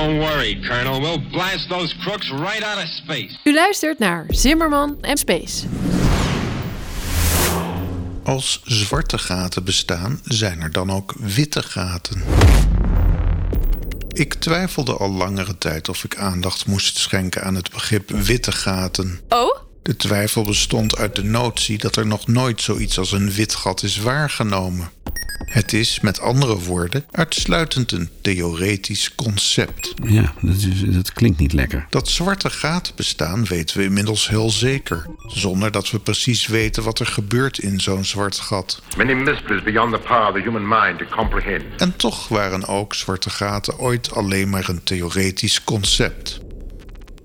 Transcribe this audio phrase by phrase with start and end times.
[0.00, 1.00] Don't worry, Colonel.
[1.00, 3.38] We'll blast those crooks right out of space.
[3.44, 5.66] U luistert naar Zimmerman en Space.
[8.24, 12.22] Als zwarte gaten bestaan, zijn er dan ook witte gaten.
[14.12, 19.20] Ik twijfelde al langere tijd of ik aandacht moest schenken aan het begrip witte gaten.
[19.28, 19.58] Oh?
[19.82, 23.82] De twijfel bestond uit de notie dat er nog nooit zoiets als een wit gat
[23.82, 24.90] is waargenomen.
[25.50, 29.94] Het is, met andere woorden, uitsluitend een theoretisch concept.
[30.04, 31.86] Ja, dat, is, dat klinkt niet lekker.
[31.88, 36.98] Dat zwarte gaten bestaan weten we inmiddels heel zeker, zonder dat we precies weten wat
[36.98, 38.82] er gebeurt in zo'n zwart gat.
[38.96, 41.62] Many mysteries beyond the power of the human mind to comprehend.
[41.76, 46.40] En toch waren ook zwarte gaten ooit alleen maar een theoretisch concept.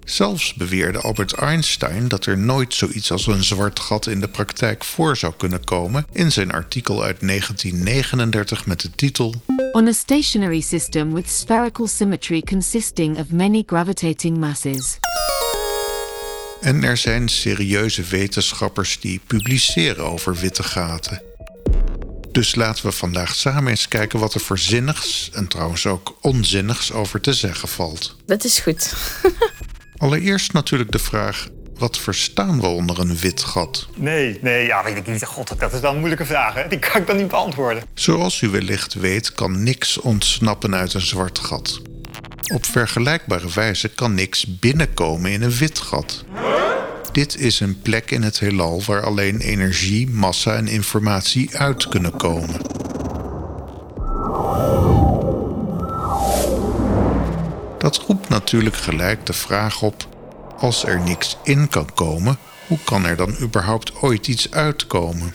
[0.05, 4.83] Zelfs beweerde Albert Einstein dat er nooit zoiets als een zwart gat in de praktijk
[4.83, 9.33] voor zou kunnen komen in zijn artikel uit 1939 met de titel
[9.71, 14.97] On a stationary system with spherical symmetry consisting of many gravitating masses.
[16.61, 21.21] En er zijn serieuze wetenschappers die publiceren over witte gaten.
[22.31, 26.91] Dus laten we vandaag samen eens kijken wat er voor zinnigs en trouwens ook onzinnigs
[26.91, 28.15] over te zeggen valt.
[28.25, 28.93] Dat is goed.
[29.97, 33.87] Allereerst natuurlijk de vraag: wat verstaan we onder een wit gat?
[33.95, 35.25] Nee, nee, ja, weet ik niet.
[35.25, 36.53] God, dat is wel een moeilijke vraag.
[36.53, 36.67] Hè?
[36.67, 37.83] Die kan ik dan niet beantwoorden.
[37.93, 41.81] Zoals u wellicht weet, kan niks ontsnappen uit een zwart gat.
[42.53, 46.25] Op vergelijkbare wijze kan niks binnenkomen in een wit gat.
[47.11, 52.17] Dit is een plek in het heelal waar alleen energie, massa en informatie uit kunnen
[52.17, 52.74] komen.
[57.85, 60.07] Dat roept natuurlijk gelijk de vraag op:
[60.57, 65.33] als er niks in kan komen, hoe kan er dan überhaupt ooit iets uitkomen?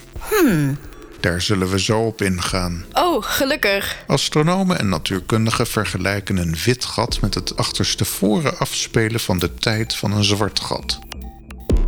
[1.20, 2.84] Daar zullen we zo op ingaan.
[2.92, 3.96] Oh, gelukkig.
[4.06, 10.12] Astronomen en natuurkundigen vergelijken een wit gat met het achterstevoren afspelen van de tijd van
[10.12, 10.98] een zwart gat.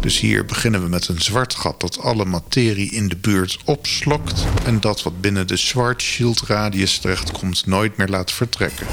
[0.01, 4.45] Dus hier beginnen we met een zwart gat dat alle materie in de buurt opslokt
[4.65, 8.87] en dat wat binnen de Schwarzschild radius terechtkomt nooit meer laat vertrekken.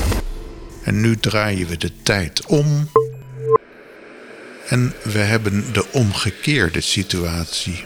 [0.89, 2.89] En nu draaien we de tijd om
[4.67, 7.85] en we hebben de omgekeerde situatie.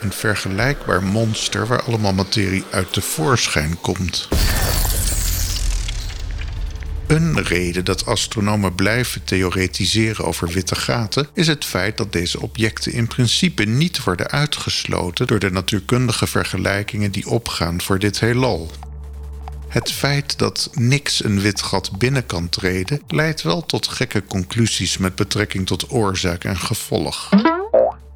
[0.00, 4.28] Een vergelijkbaar monster waar allemaal materie uit tevoorschijn komt.
[7.06, 12.92] Een reden dat astronomen blijven theoretiseren over witte gaten is het feit dat deze objecten
[12.92, 18.70] in principe niet worden uitgesloten door de natuurkundige vergelijkingen die opgaan voor dit heelal.
[19.72, 24.98] Het feit dat niks een wit gat binnen kan treden leidt wel tot gekke conclusies
[24.98, 27.28] met betrekking tot oorzaak en gevolg.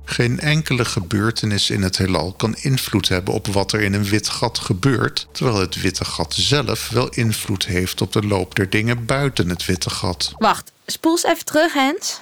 [0.04, 4.28] Geen enkele gebeurtenis in het heelal kan invloed hebben op wat er in een wit
[4.28, 9.06] gat gebeurt, terwijl het witte gat zelf wel invloed heeft op de loop der dingen
[9.06, 10.32] buiten het witte gat.
[10.36, 12.20] Wacht, spoel eens even terug, Hens.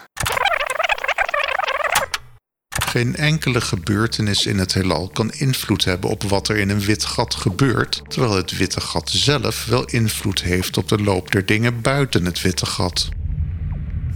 [2.94, 7.05] Geen enkele gebeurtenis in het heelal kan invloed hebben op wat er in een wit
[7.05, 11.81] gat gebeurt, terwijl het witte gat zelf wel invloed heeft op de loop der dingen
[11.81, 13.09] buiten het witte gat.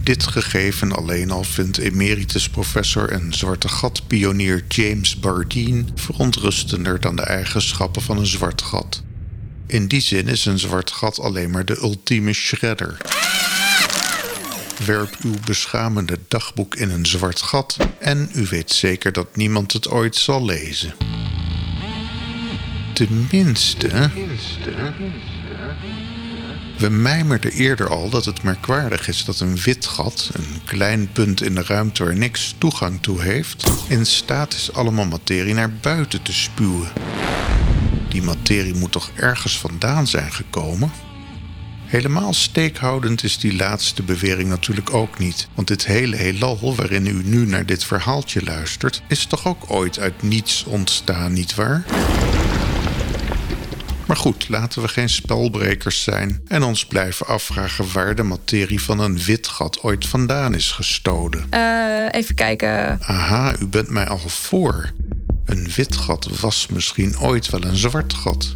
[0.03, 7.23] Dit gegeven alleen al vindt emeritus professor en zwarte gat-pionier James Bardeen verontrustender dan de
[7.23, 9.03] eigenschappen van een zwart gat.
[9.67, 12.97] In die zin is een zwart gat alleen maar de ultieme shredder.
[14.85, 19.89] Werp uw beschamende dagboek in een zwart gat en u weet zeker dat niemand het
[19.89, 20.93] ooit zal lezen.
[22.93, 24.09] Tenminste.
[26.77, 31.41] We mijmerden eerder al dat het merkwaardig is dat een wit gat, een klein punt
[31.41, 36.21] in de ruimte waar niks toegang toe heeft, in staat is allemaal materie naar buiten
[36.21, 36.91] te spuwen.
[38.09, 40.91] Die materie moet toch ergens vandaan zijn gekomen?
[41.89, 47.21] Helemaal steekhoudend is die laatste bewering natuurlijk ook niet, want dit hele heelal waarin u
[47.23, 51.83] nu naar dit verhaaltje luistert, is toch ook ooit uit niets ontstaan, nietwaar?
[54.05, 58.99] Maar goed, laten we geen spelbrekers zijn en ons blijven afvragen waar de materie van
[58.99, 61.45] een wit gat ooit vandaan is gestolen.
[61.49, 62.99] Eh, even kijken.
[63.01, 64.91] Aha, u bent mij al voor.
[65.45, 68.55] Een wit gat was misschien ooit wel een zwart gat.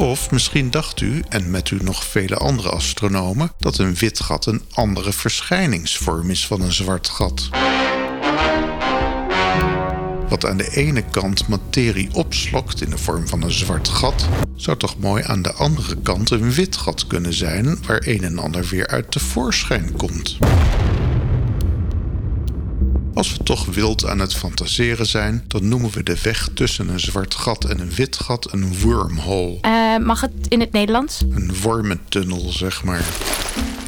[0.00, 4.46] Of misschien dacht u, en met u nog vele andere astronomen, dat een wit gat
[4.46, 7.48] een andere verschijningsvorm is van een zwart gat.
[10.28, 14.76] Wat aan de ene kant materie opslokt in de vorm van een zwart gat, zou
[14.76, 18.66] toch mooi aan de andere kant een wit gat kunnen zijn waar een en ander
[18.70, 20.38] weer uit tevoorschijn komt.
[23.20, 27.00] Als we toch wild aan het fantaseren zijn, dan noemen we de weg tussen een
[27.00, 29.58] zwart gat en een wit gat een wormhole.
[29.60, 31.22] Eh, mag het in het Nederlands?
[31.30, 33.04] Een wormentunnel, zeg maar.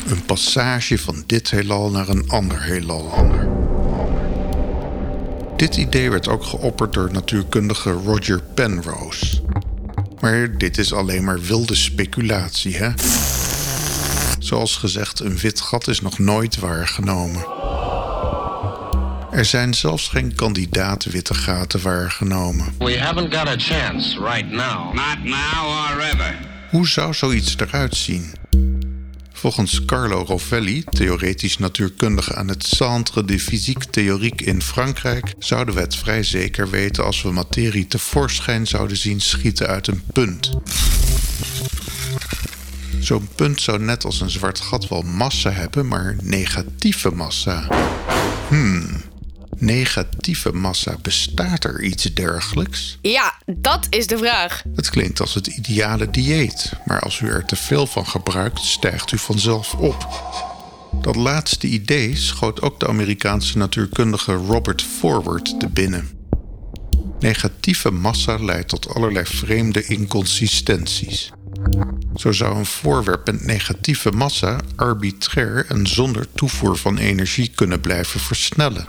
[0.06, 3.12] Een passage van dit heelal naar een ander heelal.
[5.56, 9.42] Dit idee werd ook geopperd door natuurkundige Roger Penrose.
[10.20, 12.90] Maar dit is alleen maar wilde speculatie, hè?
[14.38, 17.71] Zoals gezegd, een wit gat is nog nooit waargenomen.
[19.32, 22.74] Er zijn zelfs geen kandidaat witte gaten waargenomen.
[22.78, 24.94] We haven't got a chance right now.
[24.94, 26.38] Not now or ever.
[26.70, 28.32] Hoe zou zoiets eruit zien?
[29.32, 35.80] Volgens Carlo Rovelli, theoretisch natuurkundige aan het Centre de Physique Théorique in Frankrijk, zouden we
[35.80, 40.50] het vrij zeker weten als we materie tevoorschijn zouden zien schieten uit een punt.
[42.98, 47.66] Zo'n punt zou net als een zwart gat wel massa hebben, maar negatieve massa.
[48.48, 49.02] Hmm,
[49.62, 52.98] negatieve massa, bestaat er iets dergelijks?
[53.02, 54.62] Ja, dat is de vraag.
[54.74, 59.12] Het klinkt als het ideale dieet, maar als u er te veel van gebruikt, stijgt
[59.12, 60.08] u vanzelf op.
[61.02, 66.10] Dat laatste idee schoot ook de Amerikaanse natuurkundige Robert Forward te binnen.
[67.20, 71.30] Negatieve massa leidt tot allerlei vreemde inconsistenties.
[72.16, 78.20] Zo zou een voorwerp met negatieve massa arbitrair en zonder toevoer van energie kunnen blijven
[78.20, 78.86] versnellen.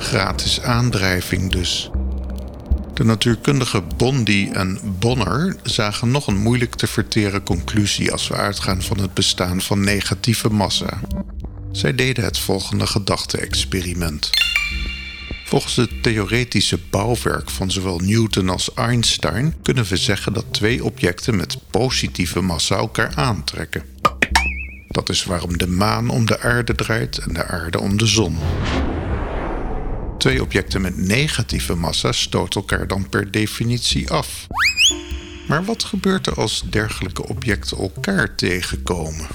[0.00, 1.90] Gratis aandrijving dus.
[2.94, 8.82] De natuurkundigen Bondi en Bonner zagen nog een moeilijk te verteren conclusie als we uitgaan
[8.82, 11.00] van het bestaan van negatieve massa.
[11.72, 14.30] Zij deden het volgende gedachte-experiment.
[15.44, 21.36] Volgens het theoretische bouwwerk van zowel Newton als Einstein kunnen we zeggen dat twee objecten
[21.36, 23.82] met positieve massa elkaar aantrekken.
[24.88, 28.38] Dat is waarom de maan om de aarde draait en de aarde om de zon.
[30.20, 34.46] Twee objecten met negatieve massa stoten elkaar dan per definitie af.
[35.48, 39.26] Maar wat gebeurt er als dergelijke objecten elkaar tegenkomen?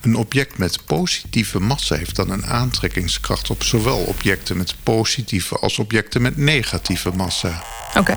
[0.00, 5.78] Een object met positieve massa heeft dan een aantrekkingskracht op zowel objecten met positieve als
[5.78, 7.64] objecten met negatieve massa.
[7.94, 8.16] Oké.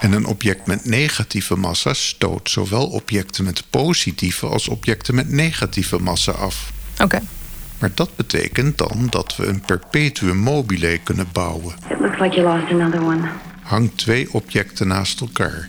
[0.00, 5.98] En een object met negatieve massa stoot zowel objecten met positieve als objecten met negatieve
[5.98, 6.72] massa af.
[6.98, 7.20] Oké.
[7.78, 11.74] Maar dat betekent dan dat we een perpetuum mobile kunnen bouwen.
[11.90, 13.28] It looks like you lost another one.
[13.62, 15.68] Hang twee objecten naast elkaar.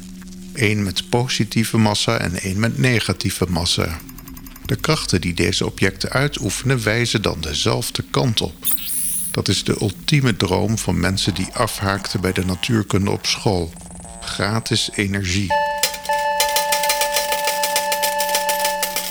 [0.54, 3.98] Eén met positieve massa en één met negatieve massa.
[4.66, 8.68] De krachten die deze objecten uitoefenen wijzen dan dezelfde kant op.
[9.32, 13.72] Dat is de ultieme droom van mensen die afhaakten bij de natuurkunde op school.
[14.22, 15.67] Gratis energie.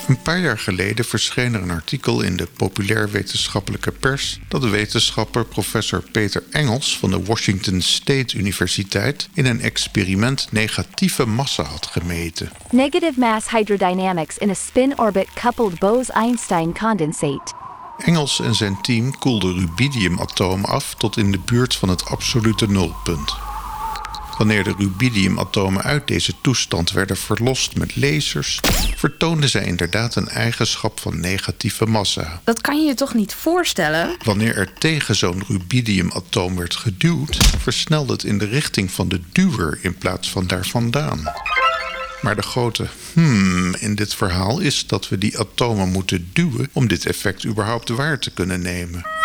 [0.07, 5.45] Een paar jaar geleden verscheen er een artikel in de populair-wetenschappelijke pers dat de wetenschapper
[5.45, 12.51] professor Peter Engels van de Washington State Universiteit in een experiment negatieve massa had gemeten.
[12.71, 17.55] Negative mass hydrodynamics in a spin orbit coupled Bose-Einstein condensate.
[17.99, 23.56] Engels en zijn team koelden rubidiumatomen af tot in de buurt van het absolute nulpunt.
[24.37, 28.61] Wanneer de rubidiumatomen uit deze toestand werden verlost met lasers,
[28.97, 32.41] vertoonden zij inderdaad een eigenschap van negatieve massa.
[32.45, 34.17] Dat kan je je toch niet voorstellen?
[34.25, 39.79] Wanneer er tegen zo'n rubidiumatoom werd geduwd, versnelde het in de richting van de duwer
[39.83, 41.33] in plaats van daar vandaan.
[42.21, 46.89] Maar de grote hmm in dit verhaal is dat we die atomen moeten duwen om
[46.89, 49.16] dit effect überhaupt waar te kunnen nemen.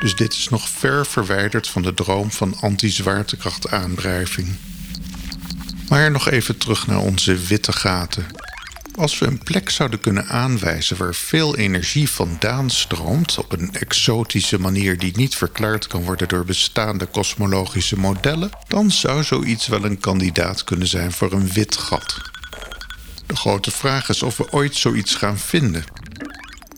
[0.00, 4.56] Dus dit is nog ver verwijderd van de droom van anti-zwaartekrachtaandrijving.
[5.88, 8.26] Maar nog even terug naar onze witte gaten.
[8.96, 14.60] Als we een plek zouden kunnen aanwijzen waar veel energie vandaan stroomt op een exotische
[14.60, 20.00] manier die niet verklaard kan worden door bestaande kosmologische modellen, dan zou zoiets wel een
[20.00, 22.20] kandidaat kunnen zijn voor een wit gat.
[23.26, 25.84] De grote vraag is of we ooit zoiets gaan vinden.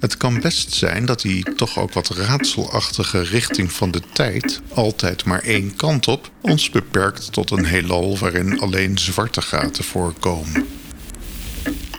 [0.07, 5.25] Het kan best zijn dat die toch ook wat raadselachtige richting van de tijd, altijd
[5.25, 10.67] maar één kant op, ons beperkt tot een heelal waarin alleen zwarte gaten voorkomen.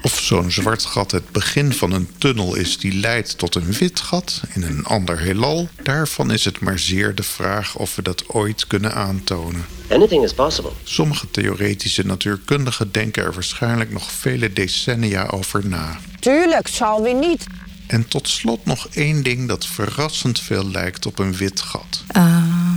[0.02, 4.00] Of zo'n zwart gat het begin van een tunnel is die leidt tot een wit
[4.00, 8.24] gat in een ander heelal, daarvan is het maar zeer de vraag of we dat
[8.28, 9.66] ooit kunnen aantonen.
[9.90, 10.72] Anything is possible.
[10.84, 16.00] Sommige theoretische natuurkundigen denken er waarschijnlijk nog vele decennia over na.
[16.20, 17.46] Tuurlijk, zal we niet.
[17.88, 22.04] En tot slot nog één ding dat verrassend veel lijkt op een wit gat.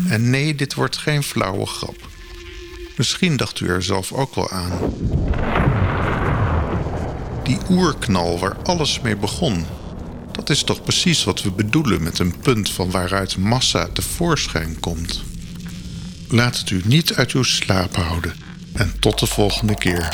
[0.09, 2.09] En nee, dit wordt geen flauwe grap.
[2.97, 4.73] Misschien dacht u er zelf ook wel aan.
[7.43, 9.67] Die oerknal waar alles mee begon.
[10.33, 15.23] Dat is toch precies wat we bedoelen met een punt van waaruit massa tevoorschijn komt.
[16.29, 18.35] Laat het u niet uit uw slaap houden.
[18.73, 20.09] En tot de volgende keer.